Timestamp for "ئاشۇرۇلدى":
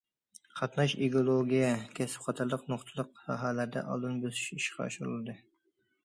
4.89-5.37